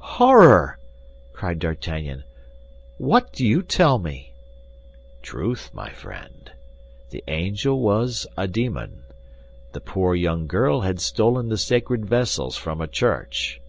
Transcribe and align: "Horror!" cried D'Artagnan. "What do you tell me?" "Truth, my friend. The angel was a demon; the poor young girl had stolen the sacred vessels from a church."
"Horror!" 0.00 0.78
cried 1.32 1.58
D'Artagnan. 1.58 2.22
"What 2.98 3.32
do 3.32 3.44
you 3.44 3.62
tell 3.64 3.98
me?" 3.98 4.32
"Truth, 5.22 5.70
my 5.74 5.90
friend. 5.90 6.52
The 7.10 7.24
angel 7.26 7.80
was 7.80 8.24
a 8.36 8.46
demon; 8.46 9.02
the 9.72 9.80
poor 9.80 10.14
young 10.14 10.46
girl 10.46 10.82
had 10.82 11.00
stolen 11.00 11.48
the 11.48 11.58
sacred 11.58 12.06
vessels 12.06 12.56
from 12.56 12.80
a 12.80 12.86
church." 12.86 13.60